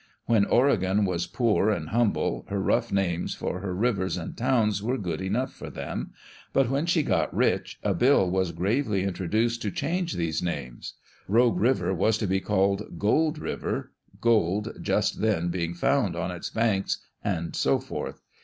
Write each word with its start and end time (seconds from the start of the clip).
When 0.25 0.45
Oregon 0.45 1.05
was 1.05 1.27
poor 1.27 1.69
and 1.69 1.89
humble, 1.89 2.47
her 2.49 2.59
rough 2.59 2.91
names 2.91 3.35
for 3.35 3.59
her 3.59 3.71
rivers 3.71 4.17
and 4.17 4.35
towns 4.35 4.81
were 4.81 4.97
good 4.97 5.21
enough 5.21 5.53
for 5.53 5.69
them, 5.69 6.11
but 6.53 6.71
when 6.71 6.87
she 6.87 7.03
got 7.03 7.31
rich 7.35 7.79
a 7.83 7.93
bill 7.93 8.27
was 8.27 8.51
gravely 8.51 9.03
intro 9.03 9.27
duced 9.27 9.61
to 9.61 9.69
change 9.69 10.13
these 10.13 10.41
names." 10.41 10.95
Rogue 11.27 11.59
river" 11.59 11.93
was 11.93 12.17
to 12.17 12.25
be 12.25 12.39
called" 12.39 12.97
Gold 12.97 13.37
river," 13.37 13.91
gold 14.19 14.73
just 14.81 15.21
then 15.21 15.49
being 15.49 15.75
found 15.75 16.15
on 16.15 16.31
its 16.31 16.49
banks, 16.49 16.97
and 17.23 17.55
so 17.55 17.77
forth. 17.77 18.23